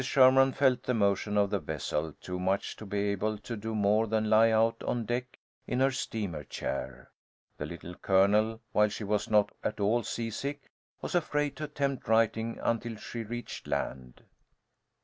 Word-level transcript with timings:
Sherman 0.03 0.51
felt 0.53 0.81
the 0.81 0.95
motion 0.95 1.37
of 1.37 1.51
the 1.51 1.59
vessel 1.59 2.11
too 2.13 2.39
much 2.39 2.75
to 2.77 2.87
be 2.87 2.97
able 3.11 3.37
to 3.37 3.55
do 3.55 3.75
more 3.75 4.07
than 4.07 4.31
lie 4.31 4.49
out 4.49 4.81
on 4.81 5.05
deck 5.05 5.37
in 5.67 5.79
her 5.79 5.91
steamer 5.91 6.43
chair. 6.43 7.11
The 7.59 7.67
Little 7.67 7.93
Colonel, 7.93 8.61
while 8.71 8.89
she 8.89 9.03
was 9.03 9.29
not 9.29 9.51
at 9.63 9.79
all 9.79 10.01
seasick, 10.01 10.71
was 11.01 11.13
afraid 11.13 11.55
to 11.57 11.65
attempt 11.65 12.07
writing 12.07 12.57
until 12.63 12.95
she 12.95 13.21
reached 13.21 13.67
land. 13.67 14.23